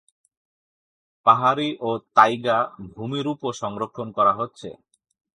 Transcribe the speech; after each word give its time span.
পাহাড়ি 1.25 1.69
ও 1.81 1.89
তাইগা 2.15 2.57
ভূমিরূপও 2.91 3.49
সংরক্ষণ 3.61 4.07
করা 4.17 4.33
হচ্ছে। 4.33 4.69